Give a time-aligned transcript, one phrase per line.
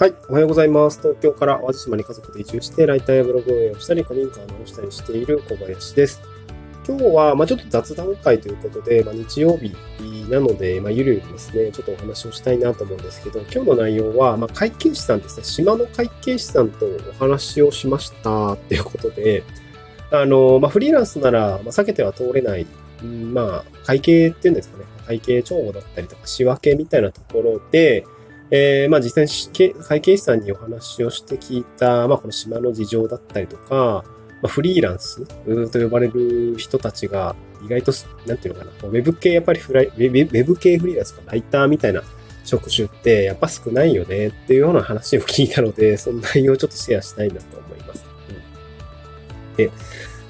[0.00, 0.14] はい。
[0.30, 0.98] おはようございます。
[0.98, 6.22] 東京から淡路島に家族で移住して、ライターやブログ運営をしたり、古民家を直したりしている小林です。
[6.88, 9.76] 今日は、まあちょっと雑談会ということで、まあ、日曜日
[10.30, 19.42] なので、まあゆるゆるですね、ちょっとお話をしたいなと思うんですけど、今日の内容は、まあ会計士さんですね、島の会計士さんとお話をしましたっていうことで、
[20.10, 22.66] あの、まあフリーランスなら、まあ、避けては通れない、
[23.02, 28.06] うん、まあ会計っていうんですかね、会計帳簿だったりとか仕分けみたいなところで、
[28.50, 34.04] えー、まあ実際に会計士さんにお話をして聞いた、まあこの島の事情だったりとか、
[34.42, 35.26] まあ、フリーランス
[35.70, 37.92] と呼ばれる人たちが意外と、
[38.26, 42.02] なんていうのかな、ウェブ系やっぱりフライ、ウェブ系フリーランスかライターみたいな
[42.44, 48.04] 職種ってやっぱ少ないよねっていうような話を聞いたので、その内容をちょっとシェアしたいなと思います。
[49.50, 49.70] うん、で、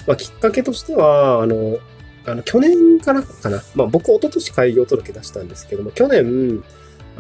[0.07, 1.79] まあ、きっかけとしては、あの、
[2.27, 6.65] あの去年からかな、まあ僕、一昨年開業届出したんですけども、去年、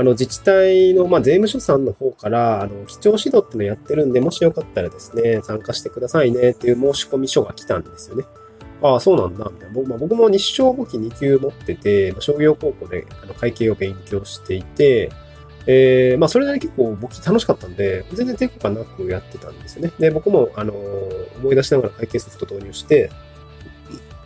[0.00, 8.24] あの、自治体の、まあ、税務署さんの方から、あの、基調指導っていうのやってるんで、もしよかったらですね、参加してくださいねっていう申し込み書が来たんですよね。
[8.80, 9.74] ああ、そうなんだ、みたいな。
[9.74, 15.10] 僕,、まあ、僕も日照簿記2級持ってて、商業高校であの会計を勉強していて、
[15.66, 19.92] えー、まあ、それなりに結構簿記楽しかったんで、全然抵抗感なくやってたんですよね。
[19.98, 23.10] で、僕も、あの思い出しながら会計ソフト導入して、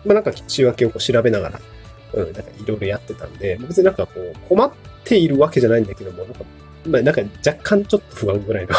[0.05, 1.61] まあ、なんか仕分けをこう調べながら、
[2.15, 4.73] うん、なんかいろいろやってたんで、別になんかこう、困っ
[5.05, 6.45] ているわけじゃないんだけども、なんか、
[6.87, 8.75] まあ、なんか若干ちょっと不安ぐらいの。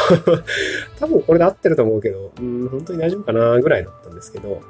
[1.00, 4.62] 多分これで合ってると思うけど、うん、本当に大丈夫かなぐらいだったんですけど、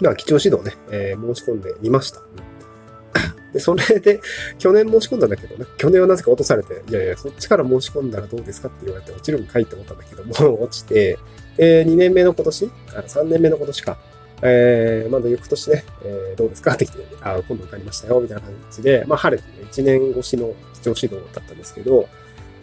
[0.00, 2.20] まあ、基調指導ね、えー、申し込んでみました。
[3.52, 4.20] で、それで、
[4.58, 11.18] 去年申し込んだんだけどね、去年はなぜか落とされて、いやいや、そっちから申し込んだらどうですかって言われて落ちるんかいって思ったんだけども、 落ちて、
[11.56, 13.98] で、2年目の今年、あ3年目の今年か、
[14.42, 16.74] えー、まだ翌年ね、えー、どうですか？
[16.74, 22.08] って来て、あ、今度受かりましたよ、みたいな感じで、まあ、晴れてね、1年越しの基調指導だったんですけど、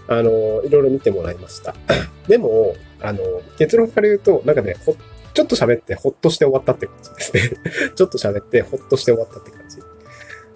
[0.07, 1.75] あの、いろいろ見てもらいました。
[2.27, 3.19] でも、あの、
[3.57, 4.95] 結論から言うと、なんかね、ほ、
[5.33, 7.57] ちょっと喋ってほっとして終わったって感じですね。
[7.95, 9.77] ちょっと喋ってほっとして終わったって感じ。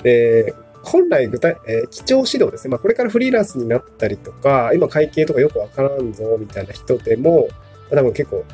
[0.03, 0.53] で、
[0.83, 2.71] 本来具体、えー、基調指導ですね。
[2.71, 7.49] まあ、これからフリーランスになったりとか、今会計とかよくわからんぞ、みたいな人でも、
[7.89, 8.45] 多分結構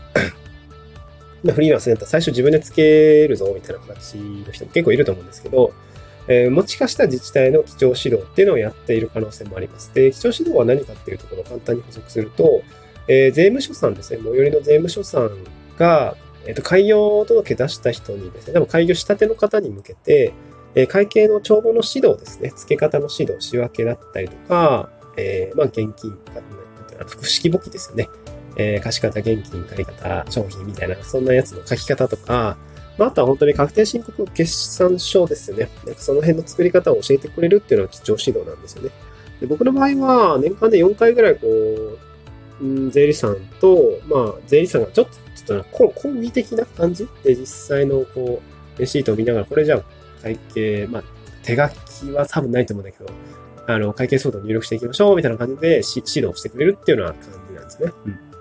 [1.51, 5.73] フリーランスになったら最初自分でつけるぞみたいな形の人も結構いると思うんですけど、
[6.27, 9.93] えー、もしかしたら自治体の基調指導っていうのをやっている可能性もあります。
[9.93, 12.61] で、基調指導は何かっていうところを簡単に補足すると、
[13.07, 15.31] えー、税務署さんですね、最寄りの税務署さん
[15.77, 16.15] が、
[16.45, 20.33] えっ、ー、と、開業届出した人にですね、でも開業したての方に向けて、
[20.75, 26.17] えー、会計の帳簿の指導ですね、付け方の指導、仕分けだったりとか、えー、まあ、現金、
[27.05, 28.09] 複式簿記ですよね。
[28.55, 32.57] えー、貸方、現金、借方、商品みたいな、そんなやつの書き方とか、
[32.97, 35.69] まあ、あとは本当に確定申告決算書ですよね。
[35.85, 38.91] なんかその辺の作り方を教えてくれるっていうのが基調指導なんですよね。
[39.41, 41.97] で僕の場合は、年間で4回ぐらい、こう、
[42.61, 45.11] うん、税理士さんと、まあ、税理士さんがちょっと、
[45.45, 47.07] ちょっと、講義的な感じ？
[47.23, 48.41] で、実際の、こ
[48.77, 49.83] う、レシートを見ながら、これじゃあ、
[50.21, 51.03] 会計、まあ、
[51.43, 51.67] 手書
[52.07, 53.11] きは多分ないと思うんだけど、
[53.65, 57.91] あの、会計ソードを入力していきましょう、みたいな感じで指導してくれるっていうような感じなんですね。
[58.05, 58.32] うん。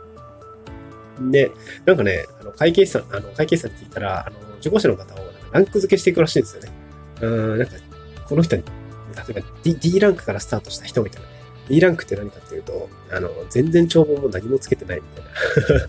[1.31, 1.51] で、
[1.85, 5.19] なんかね、あの会計士さん、あの会計士さんって言ったら、あの受講者の方を
[5.53, 6.71] ランク付けしていくらしいんですよね。
[7.21, 7.75] うん、なんか、
[8.29, 11.29] この人に、例えば D, D ランクからスタートした人みたいな。
[11.69, 15.89] D ランクって何かっていうと、あの、全然帳簿も何もつけてないみたいな。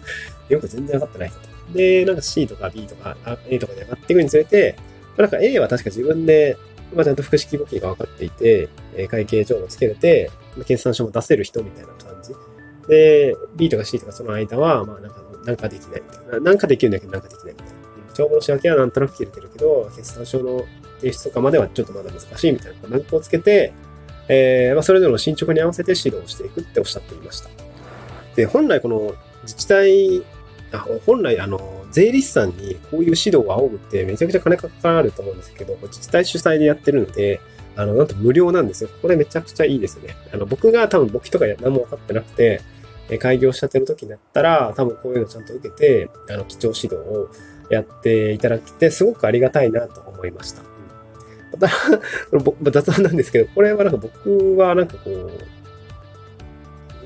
[0.49, 1.37] よく全然上がってない人。
[1.73, 3.17] で、なんか C とか B とか
[3.47, 4.75] A とかで上がっていくにつれて、
[5.17, 6.57] なんか A は確か自分で、
[6.93, 8.69] まあ、ちゃんと複式簿記が分かっていて、
[9.09, 10.29] 会計帳もつけれて、
[10.65, 12.35] 決算書も出せる人みたいな感じ。
[12.87, 16.39] で、B とか C とかその間は、まあなんか、なんかできないみたいな。
[16.39, 17.73] なんかできるんだけどなんかできないみたいな。
[18.13, 20.65] 帳簿の仕分けはなんとなく切れてるけど、決算書の
[20.99, 23.73] 提出とかまではちょっとまだ難しいみたいな、ランクをつけて、
[24.29, 27.49] えー、まあそれぞれの進捗に合わせて指導していくっておっしゃっていました。
[28.35, 30.23] で、本来この自治体、
[30.71, 37.41] あ本来あの、税理士さんにこういう指導を仰ぐってめちゃくちゃ金かかると思うんですけど、自治体主催でやってるので、
[37.75, 38.89] あの、なんと無料なんですよ。
[39.01, 40.15] これめちゃくちゃいいですよね。
[40.33, 42.61] あの、僕が多分簿記とか何も分かってなくて、
[43.09, 47.29] え開業したての時になったら、多分こういうのちゃんと受けて、あの、基調指導を
[47.69, 50.61] やっていただきて、すごくありがたいなと思いました。
[51.51, 51.73] また、
[52.71, 55.31] 雑談なんですけど、これはなんか僕はなんかこ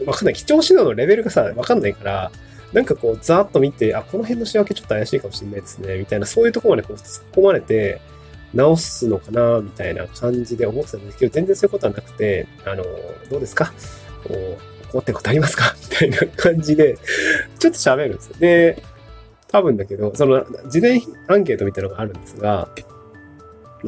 [0.04, 0.34] う、わかんない。
[0.36, 2.32] 基調指導のレベルがさ、わかんないから、
[2.74, 8.00] なんかこう、ざーっと見て、あ、この辺の仕分けちょっと怪しいかもしれないですね、みたいな、そういうところまでこう突っ込まれて、
[8.54, 12.84] 直すのかな、みたいな感じで思ってたんですけど、全然そういうことはなくて、あの、
[13.30, 13.74] どうですか？
[14.28, 15.76] こう、困ってることありますか？
[15.92, 16.98] みたいな感じで、
[17.60, 18.36] ちょっと喋るんですよ。
[18.40, 18.84] で、
[19.50, 22.70] 多分だけど、その、事前アンケートみたいなのがあるんですが、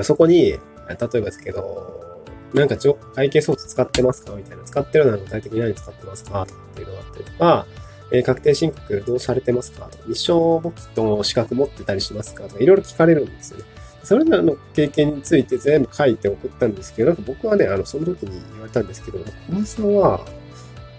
[0.04, 0.60] そこに、例え
[0.90, 2.24] ばですけど、
[2.54, 2.78] なんか
[3.14, 4.34] 会計装置使ってますか？
[4.36, 4.64] みたいな。
[4.64, 6.46] 使ってるのは具体的に何使ってますか？
[6.48, 7.68] とかっていうのがあったりとか、
[8.12, 9.86] えー、確定申告どうされてますか？
[9.86, 12.46] とか、日照簿記と資格持ってたりしますか？
[12.46, 13.66] とか、いろいろ聞かれるんですよね。
[14.04, 20.26] それらの経験について全部書いて送ったんですけど、なんか僕はね、あの、その時に言われたんですけど、小林さんは、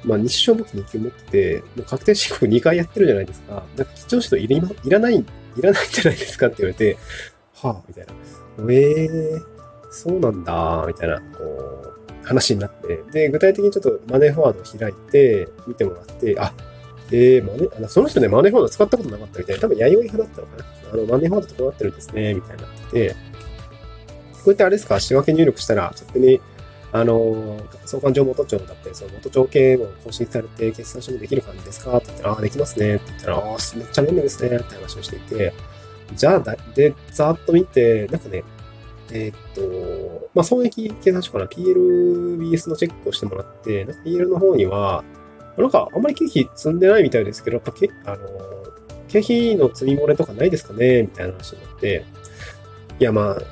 [0.05, 3.63] まあ、日照簿記2級持ってて、もう確定申告2回やってるじゃないですか。
[3.77, 5.25] なんか、貴重紙といらいらない、い
[5.63, 6.97] らないんじゃないですかって言われて、
[7.55, 8.13] はあ、みたいな。
[8.71, 9.43] ええー、
[9.91, 16.53] そうなんだ、みたいな、こう、話になって、で、具体的にちょっとマネーフォワードを開いて、見てもらって、あ、
[17.13, 20.80] えー、マネ、その人ね、マネーフォワード使ったことなかったみたいな、多分弥生派だったのかな。
[20.93, 23.17] あの、マネーフォワードとこうなってるんですね、みたいになってて、
[24.33, 26.41] こうやってあれですか、仕分け入力したら、勝手に、
[26.93, 32.97] あの、相関上元帳だったり、その元帳系を更新されて、決算書もできる感じですかって言ったら、ああ、できますね。
[32.97, 33.43] って言ったら、ああ、
[33.77, 34.57] めっちゃ便利ですね。
[34.57, 35.53] って話をしていて、
[36.15, 38.43] じゃあだ、で、ざーっと見て、なんかね、
[39.13, 45.05] えー、っと、まあ、損益計算書から PLBS のチェックをしてもらって、なんか PL の方には、
[45.57, 48.60] なんかあんまり経費積んでないみたいですけど、やっぱ、あの、
[49.11, 51.03] 経費の積み漏れとかないですかね？
[51.03, 52.05] みたいな話になって、
[52.99, 53.43] いや、まあ、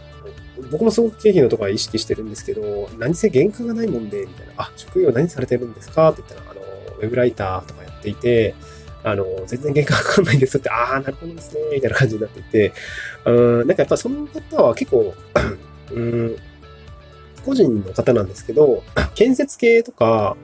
[0.70, 6.10] 僕もすごく経費のところは意識してるんですけど、何せ原価がないもんで、みたいな、あ、職業何されてるんですか？
[6.10, 6.60] って言ったら、あの、
[6.98, 8.54] ウェブライターとかやっていて、
[9.04, 12.72] あの、全然原価かかんないんですって、ああ、なるほどですね、みたいな感じになっていて、
[13.24, 13.32] う
[13.64, 15.14] ん、なんかやっぱその方は結構、
[15.92, 16.36] うん、
[17.44, 18.82] 個人の方なんですけど、
[19.14, 20.36] 建設系とか、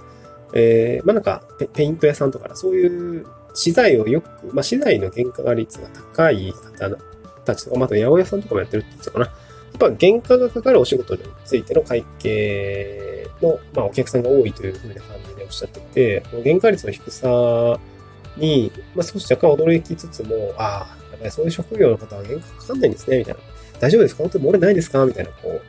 [0.55, 6.91] えー、まあなんかペ、ペイント屋さんとか、そういう資材をよく、まあ資材の原価率が高い方
[7.45, 9.27] たちとか、また八百屋さんとかもやってるって言ってたかな。
[9.27, 17.81] やっぱ原価がかかるお仕事についての会計の、まあ、お客さんが多いというふうな感じでおっしゃってて、原価率の低さ
[18.37, 23.41] に、まあ、少し若干驚きつつも、ああ、やっぱりそういう職業の方は原価かかんないんですね、みたいな。
[23.81, 24.23] 大丈夫ですか？
[24.23, 25.05] 本当に漏れないですか？
[25.05, 25.61] みたいな、こ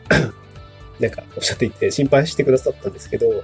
[1.00, 3.44] う なんかおっしゃっていて心配してくださったんですけど、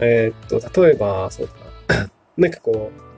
[0.00, 1.48] えー、っと、例えば、そう
[1.88, 2.10] だな。
[2.38, 3.11] なんかこう、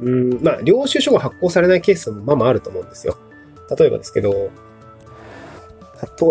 [0.00, 3.16] うん、まあ、領収書が発行されないケースもまあまああると思うんですよ。
[3.78, 4.50] 例えばですけど、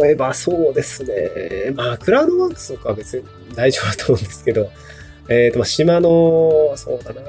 [0.02, 1.72] 例えばそうですね。
[1.76, 3.26] まあ、クラウドワークスとかは別に
[3.56, 4.70] 大丈夫だと思うんですけど、
[5.30, 7.22] えっ、ー、と、まあ、島の、そうだな、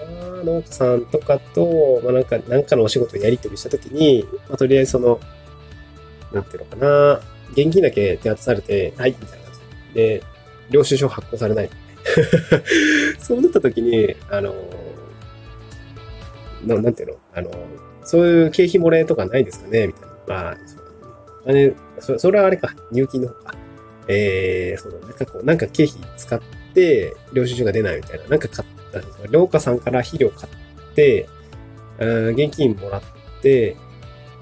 [0.42, 5.20] 農家さんとかと、まあ、なんか、なんかのお仕事やり取りしたときに、まあ、とりあえずその、
[6.32, 7.20] なんていうのかな、
[7.52, 9.54] 現金だけ手渡されて、はい、みたいな感
[9.90, 10.22] じで、
[10.70, 11.70] 領収書発行されない。
[13.20, 14.54] そうなったときに、あの、
[16.64, 17.16] ななんていうの？
[17.34, 17.50] あの、
[18.04, 19.86] そういう経費漏れとかないですかね？
[19.86, 20.08] みたいな。
[20.26, 20.56] まあ、
[21.46, 23.28] あれ、そそれはあれか、入金の。
[23.28, 23.54] 方か。
[24.08, 26.40] えー、そう、なんかこう、なんか経費使っ
[26.74, 28.26] て、領収書が出ないみたいな。
[28.26, 31.28] なんか買った、農家さんから肥料買って、
[31.98, 33.02] 現金もらっ
[33.42, 33.76] て、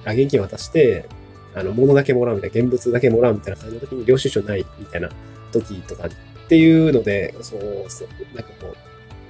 [0.05, 1.07] あ、現金渡して、
[1.55, 5.11] あの、物だけもらうみたいな、現物だけもらうみたいな感じの時に領収書ないみたいな
[5.53, 8.75] 時とかっていうので、そう、そうなんかこ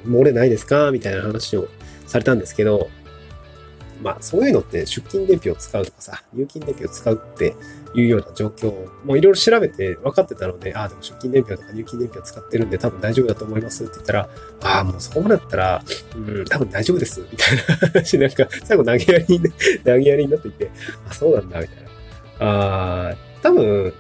[0.05, 0.91] う、漏れないですか？
[0.93, 1.69] みたいな話を
[2.08, 2.90] されたんですけど、
[4.02, 7.55] まあそういうのって出勤伝票を使うとかさ、入金伝票を使うって
[7.94, 8.72] いうような状況
[9.05, 14.28] もいろいろ調べて分かってたので、ああ、でも出勤伝票とか入金伝票使ってるんで多分大丈夫だと思いますって言ったら、
[14.62, 15.84] ああ、もうそこまでだったら、
[16.14, 19.40] うん、多分大丈夫です、みたいな話、なんか最後投げやりに、
[19.84, 20.70] 投げやりになっていて、
[21.08, 21.88] あ、そうなんだ、みたいな。
[22.46, 23.93] ああ多分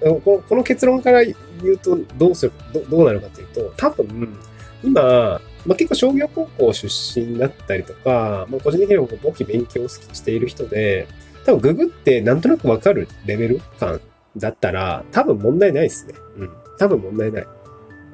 [0.00, 1.34] この結論から言
[1.72, 4.36] うとどうするどどうなるかというと、多分、
[4.84, 11.08] 今、まあ、結構商業高校出身だったりとか、まあ、個人的には簿記勉強をしている人で、
[11.44, 14.00] 多分ググってなんとなくわかるレベル感
[14.36, 16.14] だったら、多分問題ないですね。
[16.38, 16.50] うん。
[16.78, 17.46] 多分問題ない。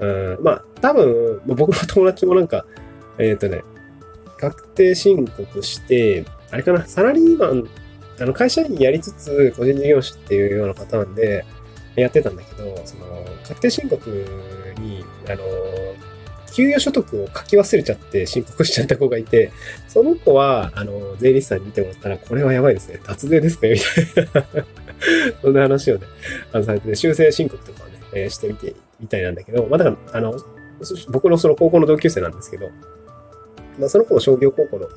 [0.00, 2.64] うん、まあ、多分、ま、僕の友達もなんか、
[3.18, 3.62] えっ、ー、とね、
[4.38, 7.68] 確定申告して、あれかな、サラリーマン
[8.20, 11.44] あの会社員やりつつ個人事業主っていうようなパターンで
[11.96, 14.26] やってたんだけど、その確定申告
[14.78, 15.42] に、あの、
[16.54, 19.52] 給与所得を書き忘れちゃって申告しちゃった子がいて、
[19.88, 23.00] その子は、あの、税理士さんに見てもらったら、これはやばいですね。
[23.04, 23.74] 脱税ですね。
[23.74, 23.78] み
[24.32, 24.66] たいな
[25.42, 26.06] そんな話をね、
[26.52, 30.34] あの、されて、ね、修正申告とかをね、えー、してみて、みたいなんだけど、まあ、だから、あの、
[31.10, 32.70] 僕のその高校の同級生なんですけど、
[33.78, 34.88] まあ、その子も商業高校の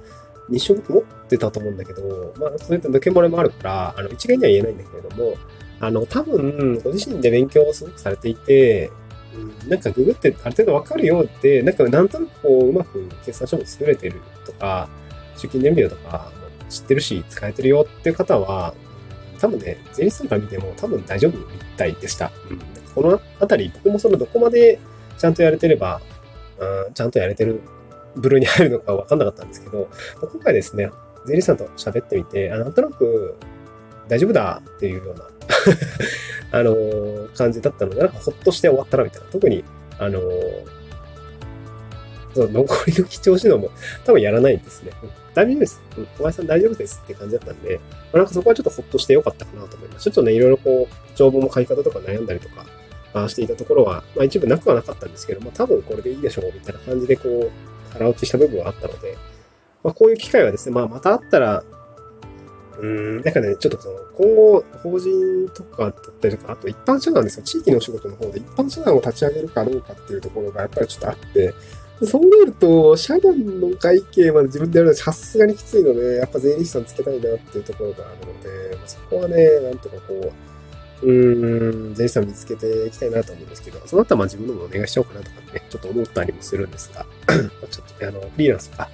[0.50, 5.36] 日照持ってたと思うんだけど、まあ、そういった抜け漏れもあるから、あの、一概には言えないんだけれども、
[5.80, 8.92] あの、多分、ご自身で勉強をすごくされていて、
[9.68, 14.90] なんかググってある程度わかるよって、なんかなんとなくこう、うまく決算書も作れてるとか、
[15.36, 16.32] 出勤年齢とか
[16.70, 18.74] 知ってるし、使えてるよっていう方は、
[19.40, 21.46] 多分ね、税理士さんから見ても多分大丈夫み
[21.78, 22.32] たいでした。
[22.50, 22.60] うん、
[22.94, 24.80] このあたり、僕もそのどこまで
[25.18, 26.02] ちゃんとやれてれば、
[26.60, 27.62] うん、ちゃんとやれてる
[28.16, 29.90] 部類に入るのか分かんなかったんですけど、
[30.22, 30.90] 今回ですね、
[31.26, 33.36] 税理士さんと喋ってみて、あなんとなく
[34.08, 35.28] 大丈夫だっていうような
[36.52, 39.28] あのー、感じだったので、なんかほっとして終わったなみたいな。
[39.28, 39.64] 特に、
[40.00, 40.24] あのー、
[42.34, 43.72] その残りの貴重指導も
[44.04, 44.92] 多分やらないんですね。
[45.34, 45.82] 大丈夫です。
[46.18, 47.82] 小林さん大丈夫ですって感じだったんで、ま
[48.14, 50.04] あ、なんかそこはちょっとほっとしてよかったかなと思います。
[50.04, 52.66] ちょっとね、いろいろこう、帳簿も書き方とか悩んだりとか、
[53.14, 57.52] あしていたところは、まあ一部なくはなかったんですけど、まあ多分これでいいでしょうみたいな感じでこう、
[57.94, 59.18] 腹落ちした部分はあったので、
[59.84, 61.64] まあこういう機会はですね、まあまたあったら、
[62.82, 67.44] うん、なんかね、ちょっとその、今後、法人とかだったりとか、あと一般社団ですよ。
[67.44, 71.54] 地域のお仕事の方で一般社団を立ち上げるかどうかっていうところがやっぱりちょっとあって、
[72.04, 80.34] そうなると、社団の会計まで自分でやるのはさすがにきついので、やっぱ税理士さんつけたいなっていうところがあるので、まそこはね、なんとかこ
[81.04, 87.06] う、うん、税理士さん見つけていきたいなと思うんですけど、その後はまあ自分のもお願いしようかなとかね、ちょっと思ったりもするんですが、
[87.72, 88.90] ちょっとねあの、フリーランスとか、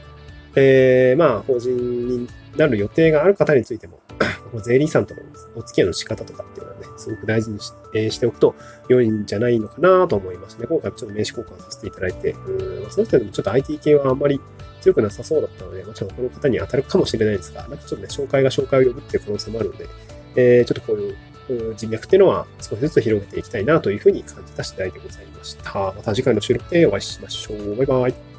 [0.55, 3.99] えー、まあ、法人になる予定がある方についても、
[4.63, 5.21] 税理士さんとの
[5.55, 8.55] お付き合いの仕方とかっていうのはね、すごく大事にし,、えー、しておくと
[8.89, 10.67] 良いんじゃないのかなと思いますね。
[10.67, 14.39] 今回ちょっと名刺交換させていただいて、うんその人でもちょっと IT 系はあんまり
[14.81, 19.87] 強くなさそうだったので、もちろんこの方に当たるかもしれないですが、なんかちょっとね、紹介が紹介を呼ぶっていう可能性もあるので、
[20.35, 25.73] えー、ちょっとこういう人脈っていうのは少しずつ広げていきたいなというふうに感じた次第でございました。
[25.73, 27.75] また次回の収録でお会いしましょう。
[27.75, 28.30] バイバイ。